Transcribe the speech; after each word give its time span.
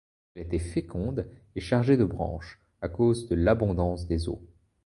Elle 0.33 0.41
était 0.47 0.57
féconde 0.57 1.29
et 1.55 1.61
chargée 1.61 1.95
de 1.95 2.05
branches, 2.05 2.59
à 2.81 2.89
cause 2.89 3.27
de 3.29 3.35
l'abondance 3.35 4.07
des 4.07 4.29
eaux. 4.29 4.41